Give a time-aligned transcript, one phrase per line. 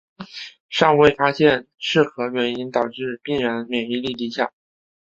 [0.67, 4.51] 尚未发现是何原因导致病人免疫力低下。